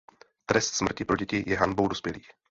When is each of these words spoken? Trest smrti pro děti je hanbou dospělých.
Trest 0.45 0.73
smrti 0.75 1.05
pro 1.05 1.15
děti 1.17 1.43
je 1.47 1.57
hanbou 1.57 1.87
dospělých. 1.87 2.31